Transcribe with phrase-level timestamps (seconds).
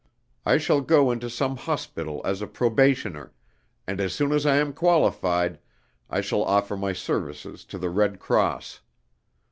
[0.47, 3.33] I shall go into some hospital as a probationer,
[3.85, 5.59] and as soon as I am qualified,
[6.09, 8.79] I shall offer my services to the Red Cross.